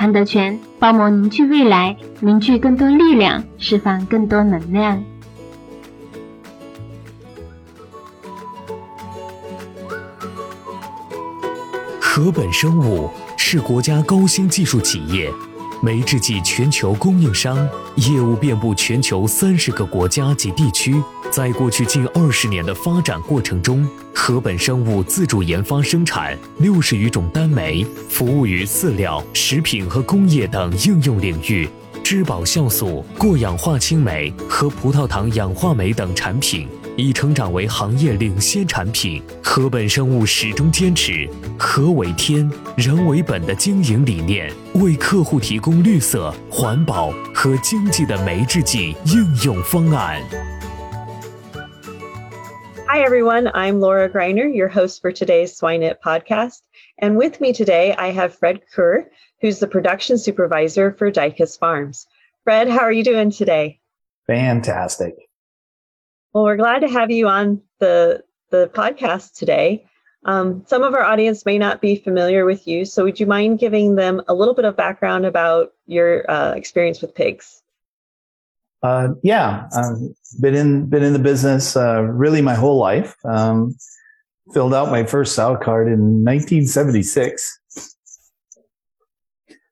[0.00, 5.04] 韩德全包膜凝聚未来，凝聚更多力量，释放更多能量。
[12.00, 15.30] 禾本生物是国家高新技术企业。
[15.82, 20.94] 酶制剂全球供应商，业务遍布全球三十个国家及地区。
[21.30, 31.68] 在过去近二十年的发展过程中，禾本生物自主研发生产六十余种单酶，服务于饲料、食品和工业等应用领域。
[32.02, 36.68] 质保酵素、过氧化氢酶和葡萄糖氧化酶等产品。
[36.96, 39.22] 已成长为行业领先产品。
[39.42, 50.20] 禾本生物始终坚持“禾为天，人为本”的经营理念，为客户提供绿色、环保和经济的酶制剂应用方案。
[52.92, 56.62] Hi everyone, I'm Laura Greiner, your host for today's SwineNet podcast.
[56.98, 59.08] And with me today, I have Fred Kuhr,
[59.40, 62.08] who's the production supervisor for Dykhuis Farms.
[62.42, 63.78] Fred, how are you doing today?
[64.26, 65.14] Fantastic.
[66.32, 69.86] Well, we're glad to have you on the the podcast today.
[70.24, 73.60] Um, some of our audience may not be familiar with you, so would you mind
[73.60, 77.62] giving them a little bit of background about your uh, experience with pigs?
[78.82, 79.98] Uh, yeah, I've
[80.40, 83.14] been in been in the business uh, really my whole life.
[83.24, 83.76] Um,
[84.52, 87.58] filled out my first sow card in 1976.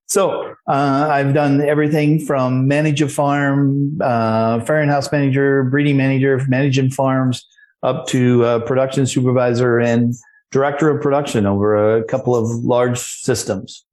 [0.06, 6.40] So uh, I've done everything from manage a farm, uh, farrowing house manager, breeding manager,
[6.48, 7.46] managing farms,
[7.82, 10.14] up to uh, production supervisor and
[10.50, 13.84] director of production over a couple of large systems.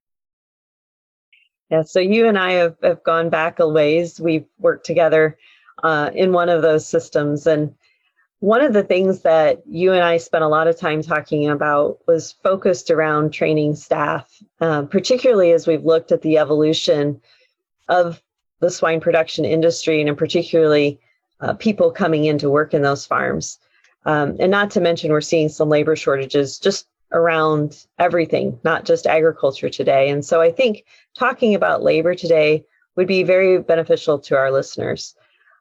[1.70, 4.20] Yeah, so you and I have, have gone back a ways.
[4.20, 5.38] We've worked together
[5.84, 7.74] uh, in one of those systems, and
[8.40, 12.00] one of the things that you and I spent a lot of time talking about
[12.06, 14.32] was focused around training staff,
[14.62, 17.20] uh, particularly as we've looked at the evolution
[17.90, 18.22] of
[18.60, 21.00] the swine production industry and particularly
[21.40, 23.60] uh, people coming in to work in those farms.
[24.06, 29.08] Um, and not to mention, we're seeing some labor shortages just around everything, not just
[29.08, 30.10] agriculture today.
[30.10, 30.86] And so I think
[31.18, 35.16] talking about labor today would be very beneficial to our listeners.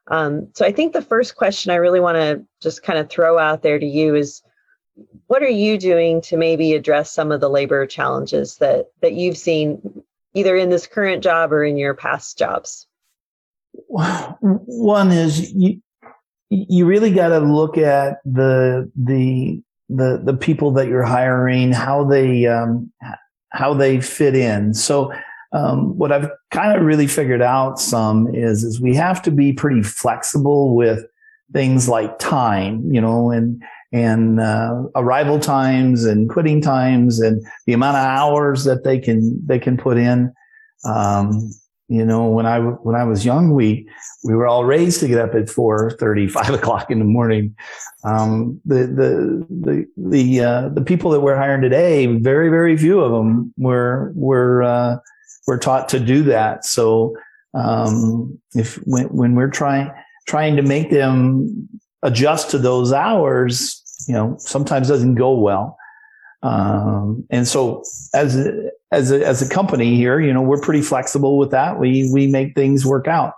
[0.07, 3.37] Um, so I think the first question I really want to just kind of throw
[3.37, 4.41] out there to you is
[5.27, 9.37] what are you doing to maybe address some of the labor challenges that that you've
[9.37, 12.87] seen either in this current job or in your past jobs?
[13.87, 15.81] One is you
[16.49, 22.03] you really got to look at the the the the people that you're hiring, how
[22.03, 22.91] they um,
[23.49, 24.73] how they fit in.
[24.73, 25.13] So
[25.53, 29.53] um, what I've kind of really figured out some is is we have to be
[29.53, 31.05] pretty flexible with
[31.53, 37.73] things like time, you know, and and uh, arrival times and quitting times and the
[37.73, 40.33] amount of hours that they can they can put in.
[40.83, 41.51] Um,
[41.87, 43.87] you know, when I when I was young, we
[44.23, 47.55] we were all raised to get up at four thirty, five o'clock in the morning.
[48.03, 52.99] Um, the the the the uh, the people that we're hiring today, very very few
[52.99, 54.97] of them were were uh,
[55.47, 56.65] we're taught to do that.
[56.65, 57.15] So
[57.53, 59.91] um, if when, when we're trying
[60.27, 61.69] trying to make them
[62.01, 65.77] adjust to those hours, you know, sometimes doesn't go well.
[66.41, 67.83] Um, and so
[68.13, 68.47] as
[68.95, 71.79] as a, as a company here, you know, we're pretty flexible with that.
[71.79, 73.33] We we make things work out.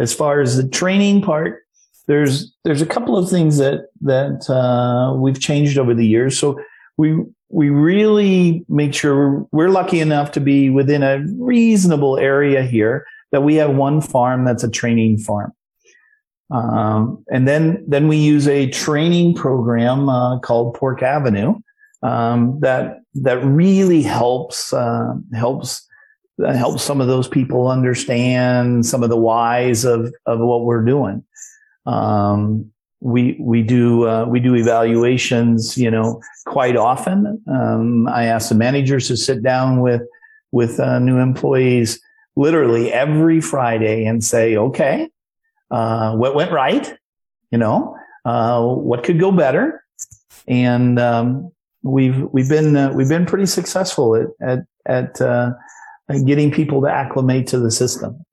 [0.00, 1.62] As far as the training part,
[2.06, 6.38] there's there's a couple of things that that uh, we've changed over the years.
[6.38, 6.58] So
[6.96, 13.06] we we really make sure we're lucky enough to be within a reasonable area here
[13.30, 15.52] that we have one farm that's a training farm.
[16.50, 21.54] Um, and then, then we use a training program uh, called Pork Avenue
[22.04, 25.88] um, that that really helps uh, helps
[26.38, 31.24] help some of those people understand some of the whys of of what we're doing.
[31.86, 32.70] Um,
[33.00, 37.42] we we do uh, we do evaluations, you know, quite often.
[37.50, 40.02] Um, I ask the managers to sit down with
[40.52, 42.00] with uh, new employees
[42.36, 45.08] literally every Friday and say, okay,
[45.70, 46.96] uh, what went right?
[47.50, 49.84] You know, uh, what could go better?
[50.46, 51.52] And um,
[51.84, 55.52] we've we've been uh, we've been pretty successful at at at uh,
[56.26, 58.24] getting people to acclimate to the system.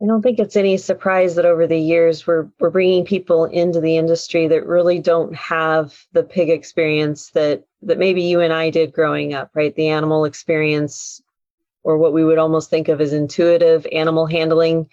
[0.00, 3.80] I don't think it's any surprise that over the years we're we're bringing people into
[3.80, 8.70] the industry that really don't have the pig experience that that maybe you and I
[8.70, 9.74] did growing up, right?
[9.74, 11.22] The animal experience
[11.84, 14.88] or what we would almost think of as intuitive animal handling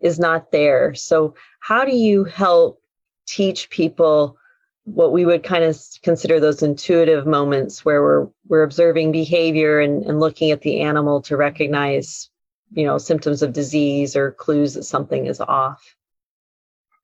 [0.00, 0.94] is not there.
[0.94, 2.80] So how do you help
[3.26, 4.36] teach people
[4.84, 10.04] what we would kind of consider those intuitive moments where we're we're observing behavior and,
[10.04, 12.28] and looking at the animal to recognize
[12.72, 15.96] you know symptoms of disease or clues that something is off.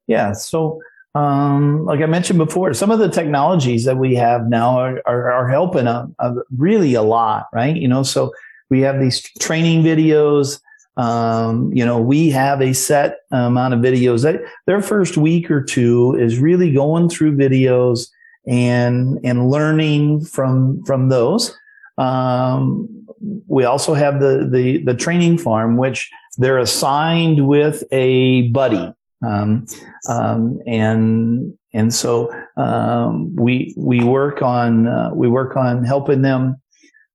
[0.07, 0.81] Yeah so
[1.15, 5.33] um, like i mentioned before some of the technologies that we have now are, are,
[5.33, 7.77] are helping a, a really a lot right?
[7.77, 8.33] You know so
[8.69, 10.61] we have these training videos
[10.97, 15.63] um, you know, we have a set amount of videos that their first week or
[15.63, 18.09] two is really going through videos
[18.47, 21.57] and, and learning from, from those.
[21.97, 23.07] Um,
[23.47, 28.93] we also have the, the, the training farm, which they're assigned with a buddy.
[29.23, 29.67] Um,
[30.09, 36.61] um, and, and so, um, we, we work on, uh, we work on helping them,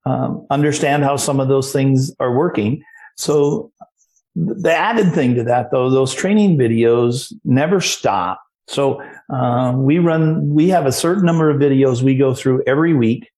[0.06, 2.84] um, understand how some of those things are working.
[3.16, 3.72] So
[4.36, 8.42] the added thing to that, though, those training videos never stop.
[8.68, 12.94] So um, we run, we have a certain number of videos we go through every
[12.94, 13.30] week,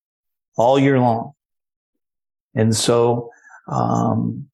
[0.55, 1.33] all year long,
[2.55, 3.29] and so
[3.67, 4.47] um,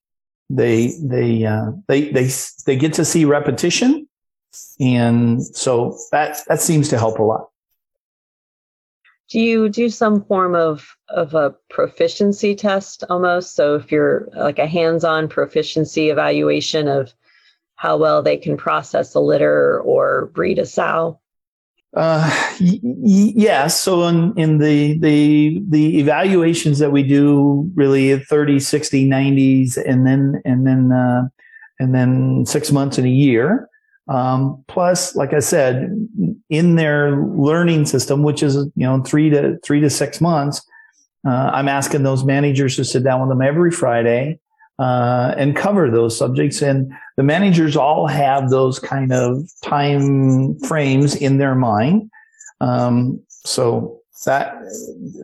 [0.50, 2.30] they they uh, they they
[2.66, 4.08] they get to see repetition,
[4.80, 7.53] and so that that seems to help a lot
[9.34, 13.56] do you do some form of of a proficiency test almost?
[13.56, 17.12] So if you're like a hands-on proficiency evaluation of
[17.74, 21.20] how well they can process a litter or breed a sow?
[21.96, 22.30] Uh,
[22.62, 29.08] y- yes so in, in the the the evaluations that we do really 30 60
[29.08, 31.24] 90s and then and then uh,
[31.80, 33.68] and then six months in a year
[34.08, 36.08] um, plus, like I said,
[36.50, 40.62] in their learning system, which is, you know, three to three to six months,
[41.26, 44.40] uh, I'm asking those managers to sit down with them every Friday,
[44.78, 46.62] uh, and cover those subjects.
[46.62, 52.10] And the managers all have those kind of time frames in their mind.
[52.60, 54.56] Um, so that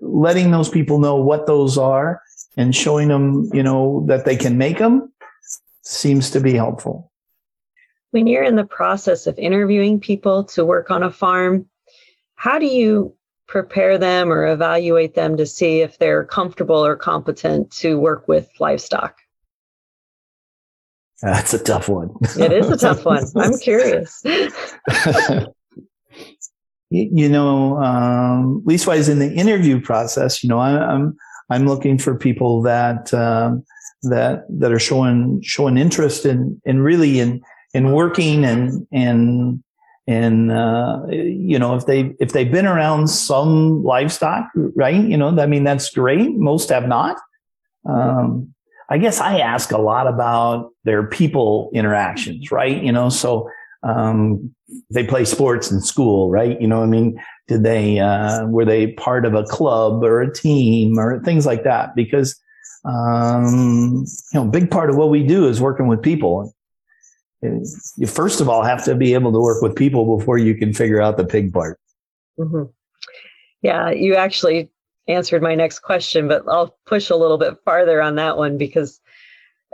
[0.02, 2.22] letting those people know what those are
[2.58, 5.12] and showing them, you know, that they can make them
[5.84, 7.09] seems to be helpful
[8.12, 11.68] when you're in the process of interviewing people to work on a farm,
[12.36, 13.16] how do you
[13.48, 18.50] prepare them or evaluate them to see if they're comfortable or competent to work with
[18.60, 19.18] livestock?
[21.22, 22.12] That's a tough one.
[22.38, 23.26] it is a tough one.
[23.36, 24.22] I'm curious.
[26.90, 31.18] you know, um, leastwise in the interview process, you know, I, I'm
[31.50, 33.66] I'm looking for people that um,
[34.04, 37.42] that that are showing showing interest in in really in
[37.74, 39.64] and working and and
[40.08, 45.04] and uh, you know if they if they've been around some livestock right?
[45.04, 46.32] You know i mean that's great.
[46.36, 47.18] Most have not.
[47.88, 48.54] Um,
[48.90, 52.84] i guess i ask a lot about their people interactions right?
[52.84, 53.50] You know so
[53.84, 54.54] um,
[54.90, 56.60] they play sports in school right?
[56.60, 57.22] You know i mean?
[57.48, 61.64] Did they uh, were they part of a club or a team or things like
[61.64, 61.96] that?
[61.96, 62.40] Because
[62.86, 66.54] um, you know big part of what we do is working with people
[67.42, 70.74] you first of all have to be able to work with people before you can
[70.74, 71.80] figure out the pig part.
[72.38, 72.64] Mm-hmm.
[73.62, 74.70] Yeah, you actually
[75.08, 79.02] answered my next question, but I'll push a little bit farther on that one because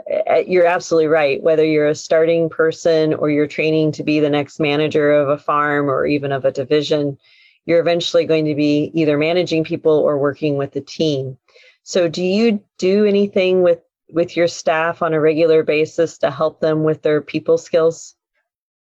[0.08, 1.42] eh, you're absolutely right.
[1.42, 5.38] Whether you're a starting person or you're training to be the next manager of a
[5.38, 7.18] farm or even of a division,
[7.66, 11.36] you're eventually going to be either managing people or working with a team.
[11.82, 16.60] So, do you do anything with with your staff on a regular basis to help
[16.60, 18.14] them with their people skills?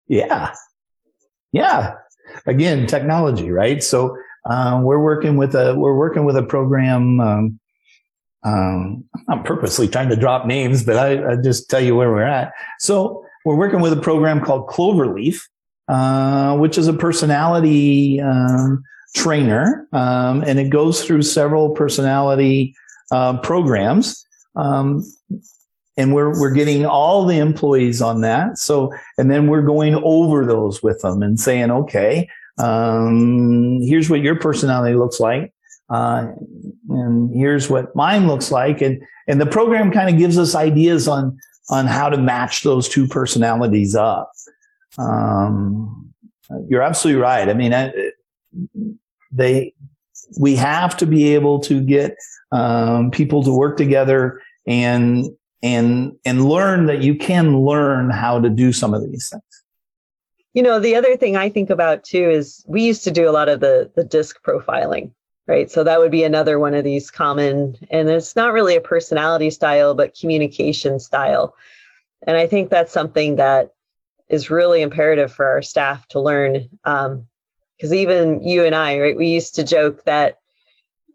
[0.07, 0.55] Yeah.
[1.53, 1.95] Yeah.
[2.47, 3.83] Again, technology, right?
[3.83, 4.17] So
[4.49, 7.21] um, we're working with a we're working with a program.
[7.21, 7.61] Um,
[8.45, 12.23] um, I'm purposely trying to drop names, but I, I, just tell you where we're
[12.23, 12.53] at.
[12.79, 15.41] So we're working with a program called Cloverleaf,
[15.89, 18.85] uh, which is a personality um,
[19.17, 22.75] trainer, um, and it goes through several personality
[23.11, 24.25] uh, programs.
[24.57, 25.05] Um,
[25.97, 28.57] and we're we're getting all the employees on that.
[28.59, 32.28] So and then we're going over those with them and saying, okay,
[32.59, 35.52] um, here's what your personality looks like,
[35.90, 36.28] uh,
[36.88, 41.09] and here's what mine looks like, and and the program kind of gives us ideas
[41.09, 41.37] on
[41.71, 44.31] on how to match those two personalities up.
[44.97, 46.14] Um,
[46.69, 47.49] you're absolutely right.
[47.49, 47.93] I mean, I,
[49.31, 49.75] they
[50.39, 52.17] we have to be able to get
[52.53, 55.27] um, people to work together and
[55.63, 59.43] and and learn that you can learn how to do some of these things.
[60.55, 63.33] You know the other thing i think about too is we used to do a
[63.33, 65.13] lot of the the disc profiling
[65.49, 65.71] right?
[65.71, 69.51] So that would be another one of these common and it's not really a personality
[69.51, 71.55] style but communication style.
[72.27, 73.73] And i think that's something that
[74.29, 76.69] is really imperative for our staff to learn
[77.79, 80.39] because even you and i right we used to joke that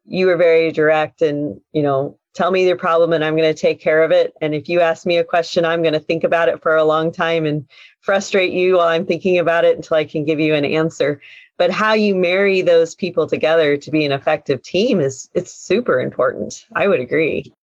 [0.05, 3.60] you were very direct and you know tell me your problem and I'm going to
[3.60, 4.34] take care of it.
[4.41, 6.84] And if you ask me a question, I'm going to think about it for a
[6.84, 7.67] long time and
[8.01, 11.22] frustrate you while I'm thinking about it until I can give you an answer.
[11.58, 16.01] But how you marry those people together to be an effective team is it's super
[16.01, 16.65] important.
[16.75, 17.53] I would agree.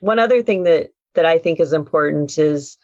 [0.00, 2.78] One other thing that that I think is important is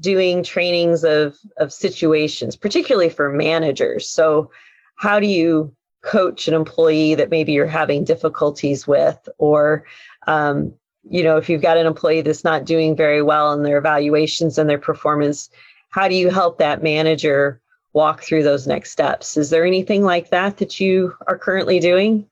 [0.00, 4.08] doing trainings of of situations, particularly for managers.
[4.08, 4.50] So
[4.96, 9.28] how do you coach an employee that maybe you're having difficulties with?
[9.38, 9.84] Or
[10.26, 10.72] um,
[11.08, 14.58] you know if you've got an employee that's not doing very well in their evaluations
[14.58, 15.50] and their performance
[15.90, 17.60] how do you help that manager
[17.92, 19.36] walk through those next steps?
[19.36, 22.26] Is there anything like that that you are currently doing?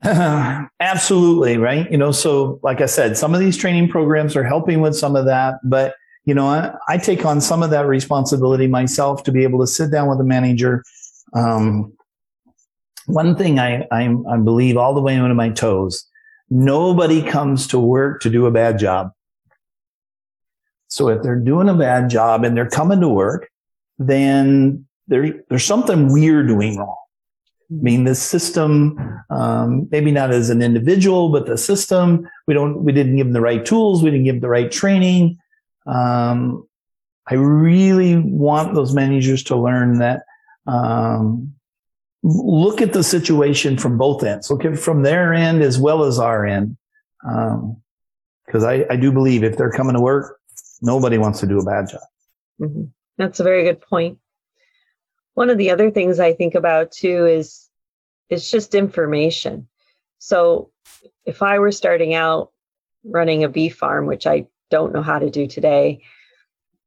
[0.04, 1.90] Absolutely right?
[1.90, 5.16] You know so like i said some of these training programs are helping with some
[5.16, 5.94] of that but
[6.30, 9.66] you know I, I take on some of that responsibility myself to be able to
[9.66, 10.84] sit down with a manager
[11.32, 11.92] um,
[13.06, 16.06] one thing I, I, I believe all the way into my toes,
[16.48, 19.12] nobody comes to work to do a bad job.
[20.88, 23.48] So if they're doing a bad job and they're coming to work,
[23.98, 26.96] then there, there's something we're doing wrong.
[27.70, 28.98] I mean, the system,
[29.30, 33.32] um, maybe not as an individual, but the system, we don't, we didn't give them
[33.32, 34.02] the right tools.
[34.02, 35.38] We didn't give them the right training.
[35.90, 36.68] Um,
[37.26, 40.22] I really want those managers to learn that
[40.66, 41.54] um,
[42.22, 44.50] look at the situation from both ends.
[44.50, 46.76] Look at from their end as well as our end.
[47.22, 50.38] Because um, I, I, do believe if they're coming to work,
[50.80, 52.00] nobody wants to do a bad job.
[52.60, 52.84] Mm-hmm.
[53.18, 54.18] That's a very good point.
[55.34, 57.68] One of the other things I think about too is
[58.30, 59.68] it's just information.
[60.18, 60.70] So
[61.24, 62.52] if I were starting out
[63.04, 66.00] running a beef farm, which I don't know how to do today,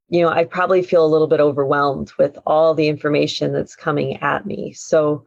[0.10, 4.18] you know, I probably feel a little bit overwhelmed with all the information that's coming
[4.18, 4.74] at me.
[4.74, 5.26] So,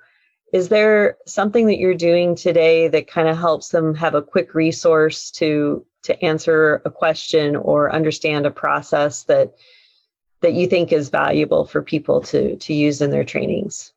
[0.52, 4.54] is there something that you're doing today that kind of helps them have a quick
[4.54, 9.54] resource to to answer a question or understand a process that
[10.40, 13.92] that you think is valuable for people to to use in their trainings?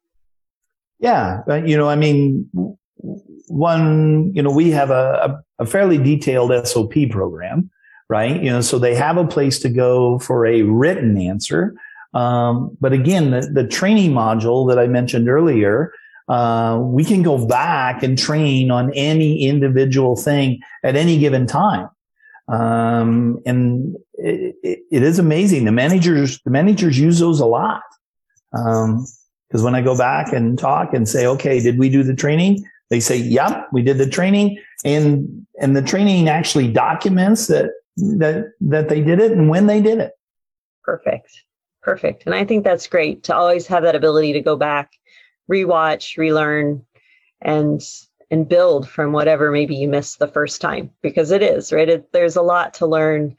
[1.00, 2.50] Yeah, you know, I mean,
[3.48, 7.70] one, you know, we have a, a fairly detailed SOP program
[8.10, 8.42] right?
[8.42, 11.76] You know, so they have a place to go for a written answer.
[12.14, 15.94] Um, but again, the, the, training module that I mentioned earlier,
[16.28, 21.88] uh, we can go back and train on any individual thing at any given time.
[22.48, 25.66] Um, and it, it, it is amazing.
[25.66, 27.84] The managers, the managers use those a lot.
[28.54, 29.06] Um,
[29.52, 32.68] cause when I go back and talk and say, okay, did we do the training?
[32.90, 38.54] They say, yep, we did the training and, and the training actually documents that that
[38.62, 40.14] that they did it and when they did it.
[40.84, 41.44] Perfect.
[41.82, 42.24] Perfect.
[42.26, 44.92] And I think that's great to always have that ability to go back,
[45.50, 46.86] rewatch, relearn
[47.42, 47.82] and
[48.32, 51.90] and build from whatever maybe you missed the first time because it is, right?
[51.90, 53.38] It, there's a lot to learn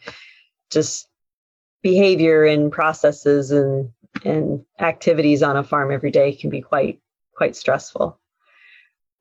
[0.71, 1.09] just
[1.83, 3.91] behavior and processes and
[4.25, 7.01] and activities on a farm every day can be quite
[7.35, 8.19] quite stressful.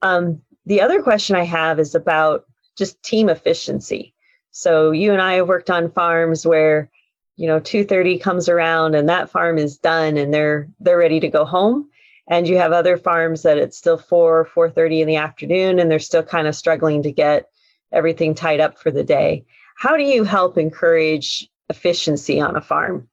[0.01, 2.45] Um, the other question I have is about
[2.77, 4.13] just team efficiency.
[4.51, 6.89] So you and I have worked on farms where,
[7.35, 11.29] you know, 2:30 comes around and that farm is done and they're they're ready to
[11.29, 11.89] go home.
[12.27, 15.99] And you have other farms that it's still 4 4:30 in the afternoon and they're
[15.99, 17.49] still kind of struggling to get
[17.91, 19.45] everything tied up for the day.
[19.77, 23.07] How do you help encourage efficiency on a farm?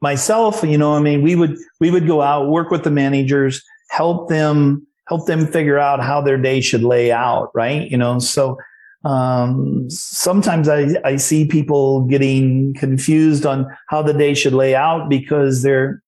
[0.00, 3.62] Myself, you know, I mean, we would we would go out, work with the managers,
[3.90, 7.90] help them help them figure out how their day should lay out, right?
[7.90, 8.58] You know, so
[9.04, 15.08] um, sometimes I, I see people getting confused on how the day should lay out
[15.08, 16.02] because they're,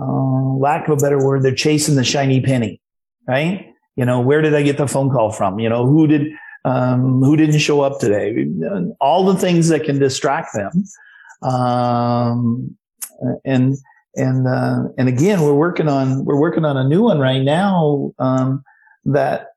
[0.00, 2.80] uh, lack of a better word, they're chasing the shiny penny,
[3.26, 3.66] right?
[3.96, 5.58] You know, where did I get the phone call from?
[5.58, 6.32] You know, who did,
[6.64, 8.46] um, who didn't show up today,
[9.00, 10.84] all the things that can distract them.
[11.42, 12.76] Um,
[13.44, 13.76] and
[14.16, 18.12] and uh, and again, we're working on we're working on a new one right now
[18.18, 18.62] um,
[19.04, 19.51] that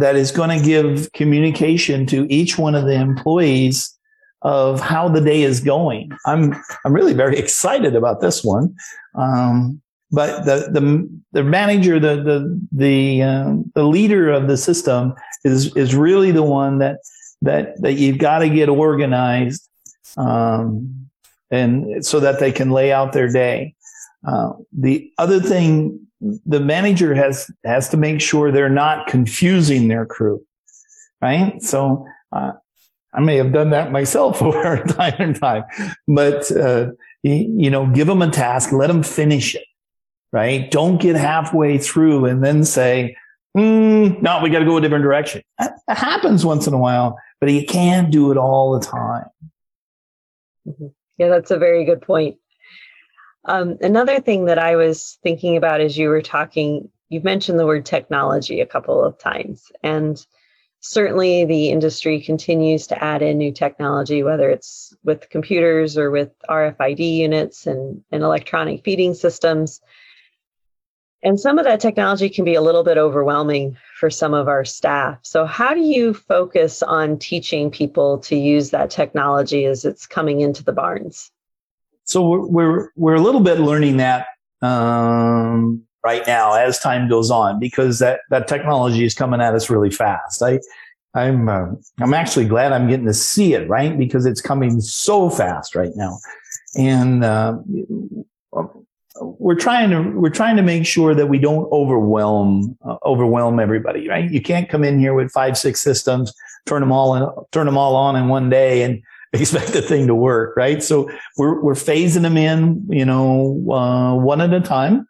[0.00, 3.94] that is going to give communication to each one of the employees
[4.42, 6.10] of how the day is going.
[6.26, 8.74] I'm I'm really very excited about this one.
[9.14, 15.14] Um, but the the the manager, the the the uh, the leader of the system
[15.44, 17.00] is is really the one that
[17.42, 19.68] that that you've got to get organized,
[20.16, 21.08] um,
[21.50, 23.74] and so that they can lay out their day.
[24.26, 30.06] Uh, the other thing, the manager has has to make sure they're not confusing their
[30.06, 30.44] crew,
[31.20, 31.62] right?
[31.62, 32.06] So.
[32.32, 32.52] Uh,
[33.14, 35.64] I may have done that myself over time and time,
[36.06, 36.90] but uh,
[37.22, 39.64] you know, give them a task, let them finish it
[40.32, 40.70] right?
[40.70, 43.16] Don't get halfway through and then say,
[43.56, 45.42] mm, no, we got to go a different direction.
[45.58, 49.26] That, happens once in a while, but you can't do it all the time.
[50.66, 50.86] Mm-hmm.
[51.16, 52.36] Yeah, that's a very good point.
[53.48, 57.66] Um, another thing that I was thinking about as you were talking, you've mentioned the
[57.66, 59.72] word technology a couple of times.
[59.82, 60.24] And
[60.80, 66.30] certainly the industry continues to add in new technology, whether it's with computers or with
[66.50, 69.80] RFID units and, and electronic feeding systems.
[71.22, 74.66] And some of that technology can be a little bit overwhelming for some of our
[74.66, 75.18] staff.
[75.22, 80.42] So, how do you focus on teaching people to use that technology as it's coming
[80.42, 81.32] into the barns?
[82.08, 84.26] So, we're we're, we're a little bit learning that
[84.62, 89.68] um, right now as time goes on because that that technology is coming at us
[89.70, 90.42] really fast.
[90.42, 90.60] I
[91.14, 91.66] I'm uh,
[92.00, 93.96] I'm actually glad I'm getting to see it right?
[93.96, 96.18] Because it's coming so fast right now,
[96.76, 97.58] and uh,
[99.20, 104.08] we're trying to we're trying to make sure that we don't overwhelm uh, overwhelm everybody
[104.08, 104.30] right?
[104.30, 106.32] You can't come in here with five six systems
[106.68, 109.02] turn them all in, turn them all on in one day and
[109.40, 110.82] expect the thing to work right?
[110.82, 115.08] So we're we're phasing them in you know uh, one at a time.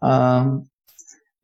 [0.00, 0.68] Um,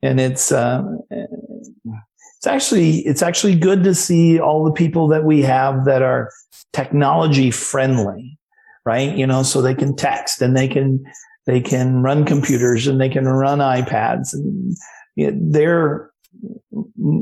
[0.03, 5.43] and it's uh, it's actually it's actually good to see all the people that we
[5.43, 6.31] have that are
[6.73, 8.39] technology friendly
[8.85, 9.17] right?
[9.17, 11.05] You know so they can text and they can
[11.47, 14.77] they can run computers and they can run iPads and
[15.17, 16.11] you know, they're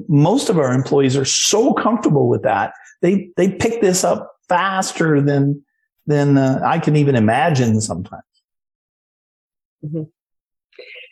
[0.08, 2.74] most of our employees are so comfortable with that.
[3.00, 5.64] They they pick this up faster than
[6.06, 8.22] than uh, I can even imagine sometimes.
[9.84, 10.02] Mm-hmm.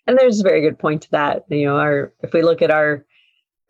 [0.07, 1.45] And there's a very good point to that.
[1.49, 3.07] You know, our if we look at our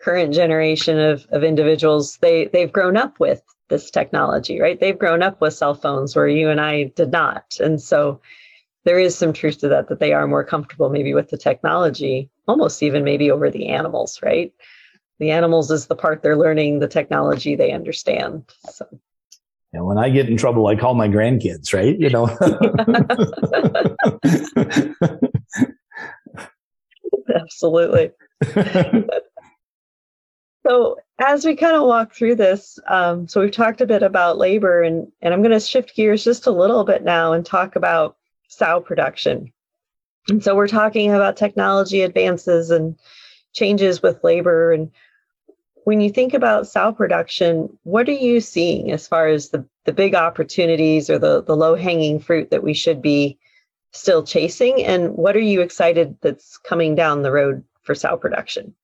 [0.00, 4.80] current generation of, of individuals, they they've grown up with this technology, right?
[4.80, 7.56] They've grown up with cell phones where you and I did not.
[7.61, 8.20] And so
[8.85, 12.30] there is some truth to that that they are more comfortable maybe with the technology
[12.48, 14.52] almost even maybe over the animals right
[15.18, 18.87] the animals is the part they're learning the technology they understand so
[19.72, 21.98] yeah, when I get in trouble, I call my grandkids, right?
[21.98, 22.26] You know.
[27.35, 28.11] Absolutely.
[30.66, 34.38] so as we kind of walk through this, um, so we've talked a bit about
[34.38, 37.76] labor, and and I'm going to shift gears just a little bit now and talk
[37.76, 38.16] about
[38.48, 39.52] sow production.
[40.28, 42.96] And so we're talking about technology advances and
[43.52, 44.72] changes with labor.
[44.72, 44.90] And
[45.85, 49.93] when you think about sow production, what are you seeing as far as the, the
[49.93, 53.38] big opportunities or the, the low hanging fruit that we should be
[53.93, 54.85] still chasing?
[54.85, 58.75] And what are you excited that's coming down the road for sow production?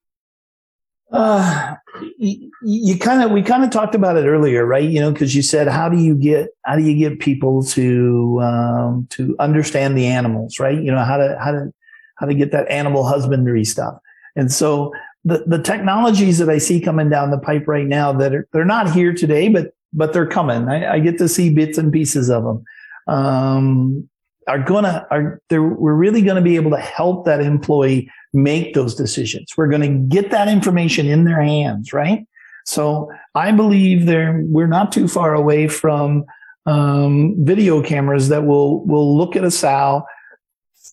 [1.13, 1.77] Uh,
[2.19, 4.89] you, you kind of we kind of talked about it earlier, right?
[4.89, 8.41] You know, because you said how do you get how do you get people to
[8.43, 10.77] um, to understand the animals, right?
[10.77, 11.73] You know how to how to
[12.17, 13.95] how to get that animal husbandry stuff,
[14.35, 14.93] and so
[15.27, 18.65] the the technologies that I see coming down the pipe right now that are they're
[18.65, 20.69] not here today, but but they're coming.
[20.69, 22.65] I, I get to see bits and pieces of them.
[23.09, 24.09] Um,
[24.47, 28.75] are gonna are there, we're really going to be able to help that employee make
[28.75, 29.53] those decisions.
[29.57, 32.25] We're going to get that information in their hands, right?
[32.65, 36.25] So I believe there we're not too far away from
[36.67, 40.05] um, video cameras that will will look at a sow,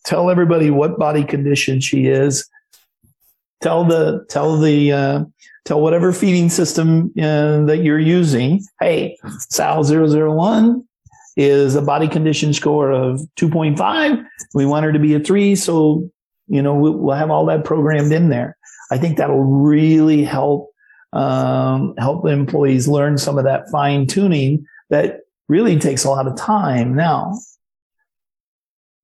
[0.05, 2.49] tell everybody what body condition she is,
[3.63, 5.23] tell the tell the uh,
[5.65, 9.17] tell whatever feeding system uh, that you're using, hey,
[9.49, 10.85] sal 001
[11.35, 14.25] is a body condition score of 2.5.
[14.53, 15.55] We want her to be a three.
[15.55, 16.09] So,
[16.47, 18.55] you know, we'll have all that programmed in there.
[18.91, 20.71] I think that'll really help,
[21.13, 26.35] um, help employees learn some of that fine tuning that really takes a lot of
[26.35, 27.33] time now.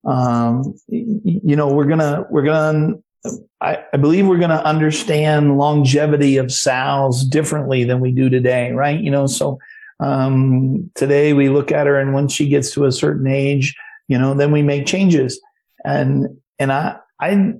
[0.04, 2.94] Um, you know, we're gonna, we're gonna,
[3.60, 8.72] I, I believe we're going to understand longevity of sows differently than we do today,
[8.72, 8.98] right?
[8.98, 9.58] You know, so
[10.00, 13.76] um, today we look at her, and once she gets to a certain age,
[14.08, 15.40] you know, then we make changes.
[15.84, 17.54] And and I I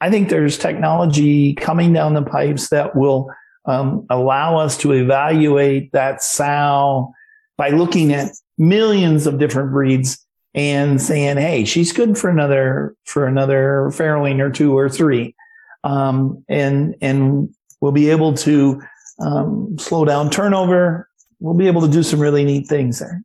[0.00, 3.30] I think there's technology coming down the pipes that will
[3.64, 7.12] um, allow us to evaluate that sow
[7.56, 10.24] by looking at millions of different breeds
[10.58, 15.36] and saying, "Hey, she's good for another for another farrowing or two or three.
[15.84, 18.82] Um, and and we'll be able to
[19.20, 21.08] um, slow down turnover.
[21.38, 23.22] We'll be able to do some really neat things there.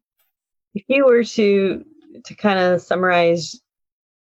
[0.75, 1.83] If you were to
[2.25, 3.59] to kind of summarize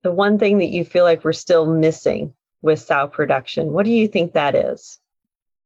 [0.03, 3.91] the one thing that you feel like we're still missing with sow production, what do
[3.91, 4.99] you think that is?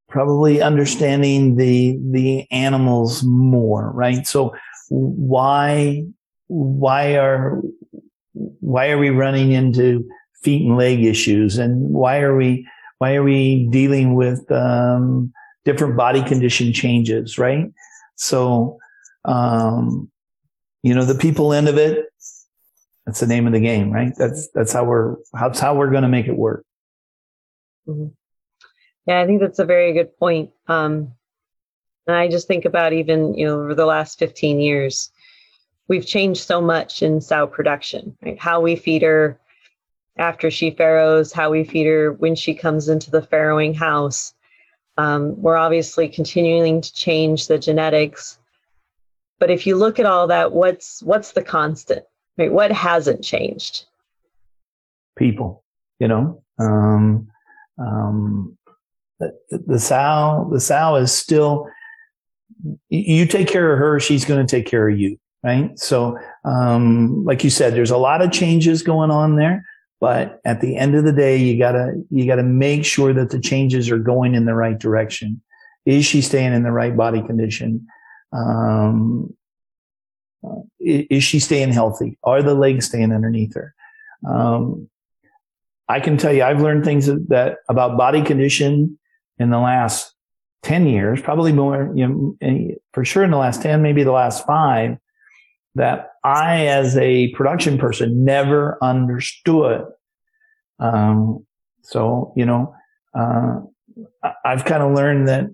[0.08, 4.26] Probably understanding the the animals more, right?
[4.26, 4.56] So
[4.90, 6.06] why
[6.48, 7.62] why are
[8.34, 10.08] why are we running into
[10.42, 11.58] feet and leg issues?
[11.58, 15.34] And why are we why are we dealing with um,
[15.66, 17.72] different body condition changes right?
[18.16, 18.80] So
[19.26, 20.12] um,
[20.82, 22.06] you know the people end of it
[23.06, 24.14] that's the name of the game right?
[24.18, 26.66] That's that's how we're that's how we're going to make it work.
[27.86, 28.14] Mm-hmm.
[29.08, 30.52] yeah i think that's a very good point.
[30.68, 31.12] Um,
[32.08, 35.12] and i just think about even you know over the last 15 years
[35.94, 38.40] we've changed so much in sow production, right?
[38.40, 39.40] How we feed her
[40.18, 44.34] after she farrows, how we feed her when she comes into the farrowing house.
[44.98, 48.40] Um, we're obviously continuing to change the genetics.
[49.40, 52.06] But if you look at all that, what's what's the constant?
[52.40, 52.52] Right?
[52.52, 53.86] What hasn't changed?
[55.16, 55.64] People,
[56.00, 56.42] you know.
[56.58, 57.28] Um,
[57.78, 58.58] um,
[59.20, 61.68] the, the sow, the sow is still.
[62.90, 65.78] You take care of her, she's going to take care of you right?
[65.78, 69.66] So, um, like you said, there's a lot of changes going on there,
[70.00, 73.40] but at the end of the day, you gotta, you gotta make sure that the
[73.40, 75.42] changes are going in the right direction.
[75.86, 77.88] Is she staying in the right body condition?
[78.32, 79.36] Um,
[80.46, 82.18] uh, is she staying healthy?
[82.24, 83.74] Are the legs staying underneath her?
[84.28, 84.90] Um,
[85.88, 88.98] I can tell you, I've learned things that about body condition
[89.38, 90.14] in the last
[90.64, 92.08] 10 years, probably more, you
[92.42, 94.98] know, for sure in the last 10, maybe the last five,
[95.76, 99.86] that I, as a production person, never understood.
[100.80, 101.46] Um,
[101.82, 102.76] so, you know,
[103.14, 103.62] uh,
[104.46, 105.46] I've kind of learned that,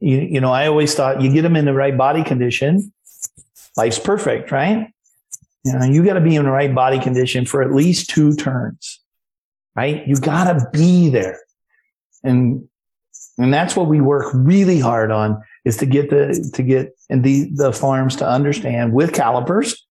[0.00, 2.92] you, you know, I always thought you get them in the right body condition,
[3.76, 4.92] life's perfect, right?
[5.64, 8.34] You know, you got to be in the right body condition for at least two
[8.34, 9.00] turns,
[9.74, 10.06] right?
[10.06, 11.40] You got to be there.
[12.22, 12.68] And,
[13.38, 17.24] and that's what we work really hard on is to get the to get and
[17.24, 19.86] the the farms to understand with calipers.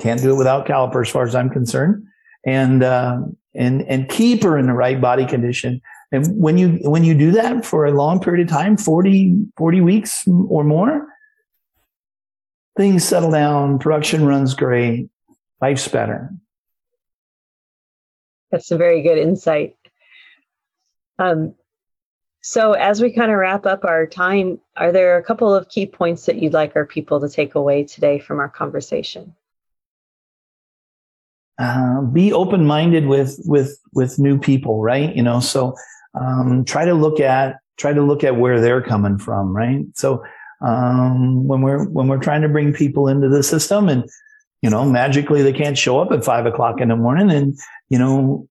[0.00, 2.06] Can't do it without calipers, as far as I'm concerned,
[2.46, 5.80] and um, and and keep her in the right body condition.
[6.10, 9.80] And when you when you do that for a long period of time, 40, 40
[9.80, 11.06] weeks or more,
[12.76, 15.08] things settle down, production runs great,
[15.60, 16.30] life's better.
[18.50, 19.76] That's a very good insight.
[21.18, 21.54] Um,
[22.42, 25.86] so, as we kind of wrap up our time, are there a couple of key
[25.86, 29.34] points that you'd like our people to take away today from our conversation?
[31.56, 35.14] Uh, be open-minded with with with new people, right?
[35.14, 35.76] You know, so
[36.20, 39.84] um, try to look at try to look at where they're coming from, right?
[39.94, 40.24] So
[40.66, 44.04] um, when we're when we're trying to bring people into the system, and
[44.62, 47.56] you know, magically they can't show up at five o'clock in the morning, and
[47.88, 48.48] you know,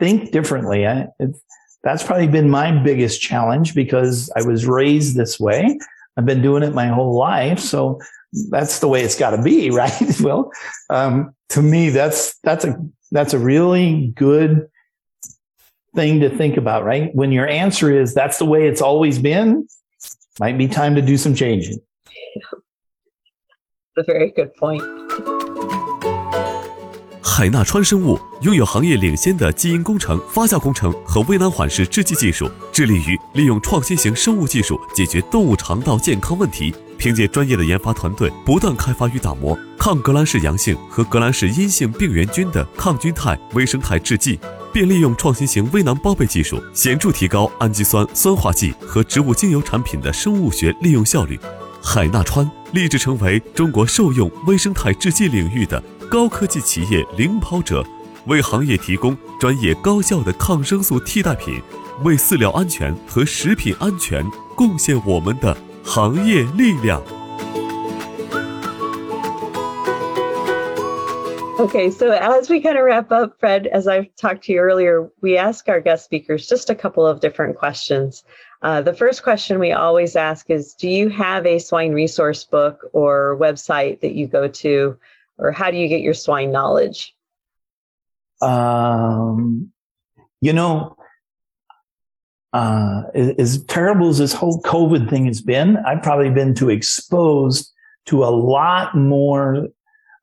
[0.00, 0.88] think differently.
[0.88, 1.06] I,
[1.88, 5.78] that's probably been my biggest challenge because I was raised this way.
[6.18, 7.60] I've been doing it my whole life.
[7.60, 7.98] So
[8.50, 10.20] that's the way it's got to be, right?
[10.20, 10.52] well,
[10.90, 12.76] um, to me, that's, that's a,
[13.10, 14.68] that's a really good
[15.96, 17.14] thing to think about, right?
[17.14, 19.66] When your answer is that's the way it's always been,
[20.38, 21.78] might be time to do some changing.
[23.96, 25.07] a very good point.
[27.38, 36.74] 海纳川生物拥有行业领先的基因工程、发酵工程和微囊缓释制剂技术，致力于利用创新型生物技术解决动物肠道健康问题。
[36.98, 44.36] 凭借专业的研发团队，不断开发与打磨抗革兰氏阳性和革兰氏阴性病原菌的抗菌肽微生态制剂，
[44.72, 51.38] 并利用创新型微囊包被技术，显著提高氨基酸、酸化剂和植物精油产品的生物学利用效率。
[51.80, 55.80] 海纳川立志成为中国兽用微生态制剂领域的。
[56.09, 57.83] 高科技企业领跑者，
[58.27, 61.61] 为行业提供专业高效的抗生素替代品，
[62.03, 64.23] 为饲料安全和食品安全
[64.55, 67.01] 贡献我们的行业力量。
[71.59, 75.09] Okay, so as we kind of wrap up, Fred, as I've talked to you earlier,
[75.21, 78.23] we ask our guest speakers just a couple of different questions.
[78.61, 82.89] Uh, the first question we always ask is Do you have a swine resource book
[82.91, 84.97] or website that you go to,
[85.38, 87.14] or how do you get your swine knowledge?
[88.40, 89.72] Um,
[90.40, 90.96] you know,
[92.52, 97.72] uh, as terrible as this whole COVID thing has been, I've probably been too exposed
[98.06, 99.68] to a lot more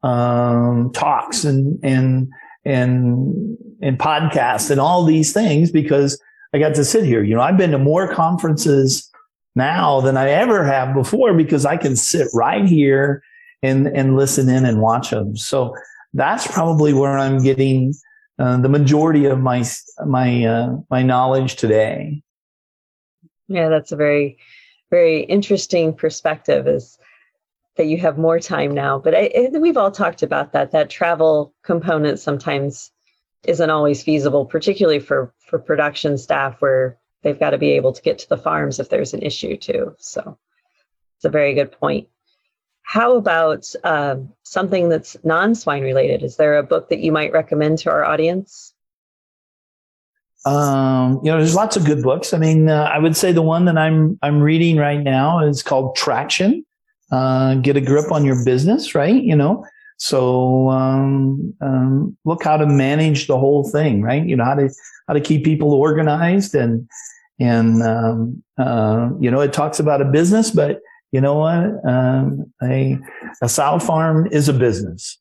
[0.04, 2.32] um, talks and and
[2.64, 6.20] and and podcasts and all these things because
[6.54, 7.24] I got to sit here.
[7.24, 9.12] You know, I've been to more conferences
[9.56, 13.24] now than I ever have before because I can sit right here
[13.66, 15.36] and and listen in and watch them.
[15.36, 15.76] So
[16.14, 17.94] that's probably where I'm getting
[18.40, 19.64] uh, the majority of my
[20.06, 22.22] my uh, my knowledge today.
[23.48, 24.38] Yeah, that's a very
[24.90, 26.68] very interesting perspective.
[26.68, 26.98] Is
[27.76, 29.00] that you have more time now.
[29.00, 30.72] But I, I, we've all talked about that.
[30.72, 32.92] That travel component sometimes
[33.44, 38.02] isn't always feasible, particularly for for production staff where they've got to be able to
[38.02, 39.96] get to the farms if there's an issue too.
[40.00, 40.38] So
[41.18, 42.08] it's a very good point.
[42.86, 46.24] How about uh, something that's non-swine related?
[46.24, 48.74] Is there a book that you might recommend to our audience?
[50.46, 52.34] Um, you know, there's lots of good books.
[52.34, 55.64] I mean, uh, I would say the one that I'm I'm reading right now is
[55.64, 56.64] called Traction
[57.12, 59.22] uh, get a grip on your business, right?
[59.22, 59.66] You know,
[59.98, 64.26] so um, um, look how to manage the whole thing, right?
[64.26, 64.70] You know how to
[65.08, 66.88] how to keep people organized and
[67.40, 70.82] and um, uh, you know it talks about a business, but
[71.16, 71.90] you know what?
[71.90, 73.00] Um, a
[73.42, 75.18] a sow farm is a business.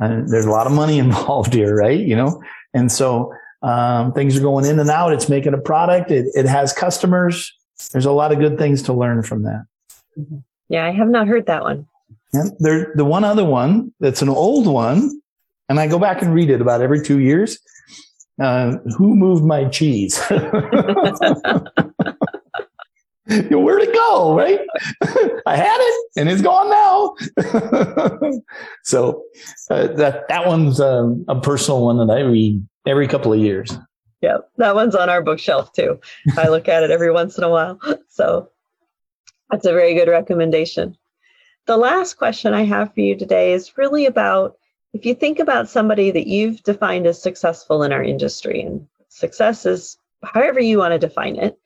[0.00, 1.98] Uh, there's a lot of money involved here, right?
[1.98, 2.40] You know,
[2.72, 5.12] and so um, things are going in and out.
[5.12, 6.12] It's making a product.
[6.12, 7.52] It, it has customers.
[7.90, 9.64] There's a lot of good things to learn from that.
[10.16, 10.38] Mm-hmm.
[10.68, 11.88] Yeah, I have not heard that one.
[12.32, 15.20] And there, the one other one that's an old one,
[15.68, 17.58] and I go back and read it about every two years.
[18.40, 20.22] Uh, who moved my cheese?
[23.50, 24.36] Where'd it go?
[24.36, 24.60] Right?
[25.46, 27.14] I had it, and it's gone now.
[28.84, 29.24] so
[29.70, 33.76] uh, that that one's um, a personal one that I read every couple of years.
[34.20, 36.00] Yeah, that one's on our bookshelf too.
[36.36, 37.80] I look at it every once in a while.
[38.08, 38.50] So
[39.50, 40.98] that's a very good recommendation.
[41.66, 44.58] The last question I have for you today is really about
[44.92, 49.64] if you think about somebody that you've defined as successful in our industry, and success
[49.64, 51.58] is however you want to define it,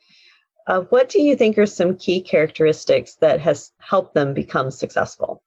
[0.66, 5.42] uh, what do you think are some key characteristics that has helped them become successful?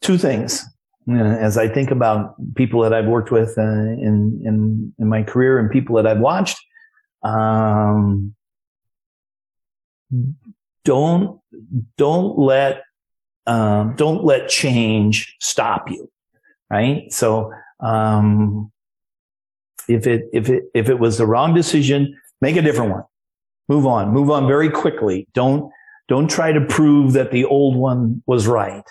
[0.00, 0.64] Two things.
[1.10, 5.58] As I think about people that I've worked with uh, in, in in my career
[5.58, 6.58] and people that I've watched,
[7.22, 8.34] um,
[10.84, 11.40] don't
[11.96, 12.82] don't let
[13.46, 16.10] um, don't let change stop you
[16.70, 18.70] right so um,
[19.88, 23.04] if it if it if it was the wrong decision make a different one
[23.68, 24.10] move on.
[24.12, 25.26] Move on very quickly.
[25.34, 25.70] Don't
[26.08, 28.84] don't try to prove that the old one was right.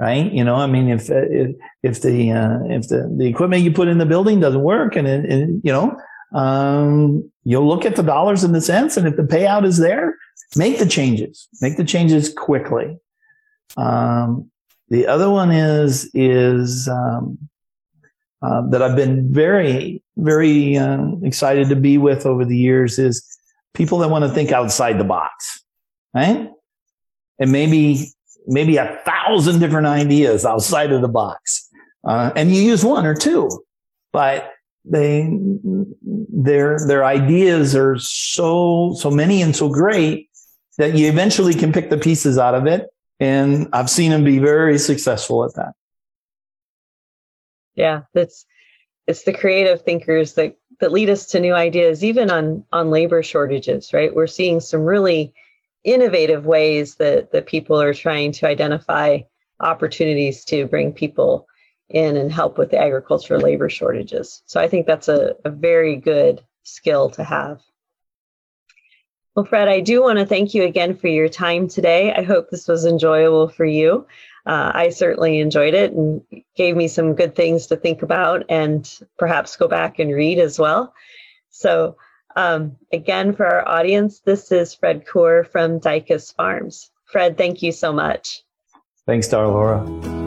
[0.00, 0.30] Right?
[0.32, 3.88] You know i mean if if, if the uh, if the, the equipment you put
[3.88, 5.96] in the building doesn't work and, it, it, you know
[6.34, 10.16] um, you'll look at the dollars and the cents and if the payout is there
[10.56, 12.98] make the changes, make the changes quickly.
[13.76, 14.50] Um,
[14.88, 17.38] the other one is, is, um,
[18.42, 23.33] uh, that I've been very, very uh, excited to be with over the years is
[23.74, 25.62] people that want to think outside the box,
[26.14, 26.50] right?
[27.38, 28.08] And maybe,
[28.46, 31.68] maybe a thousand different ideas outside of the box.
[32.04, 33.50] Uh, and you use one or two,
[34.12, 34.52] but
[34.84, 35.28] they,
[36.02, 40.28] their, their ideas are so, so many and so great
[40.78, 42.88] that you eventually can pick the pieces out of it.
[43.20, 45.72] And I've seen them be very successful at that.
[47.74, 48.46] Yeah, that's
[49.06, 53.22] it's the creative thinkers that that lead us to new ideas, even on on labor
[53.22, 53.92] shortages.
[53.92, 55.32] Right, we're seeing some really
[55.84, 59.20] innovative ways that that people are trying to identify
[59.60, 61.46] opportunities to bring people
[61.88, 64.42] in and help with the agricultural labor shortages.
[64.46, 67.62] So I think that's a, a very good skill to have.
[69.34, 72.14] Well, Fred, I do want to thank you again for your time today.
[72.14, 74.06] I hope this was enjoyable for you.
[74.46, 76.20] Uh, I certainly enjoyed it and
[76.56, 80.58] gave me some good things to think about and perhaps go back and read as
[80.58, 80.92] well.
[81.50, 81.96] So,
[82.36, 86.90] um, again, for our audience, this is Fred Kuhr from Dykhuis Farms.
[87.06, 88.42] Fred, thank you so much.
[89.06, 90.23] Thanks, Dar Laura.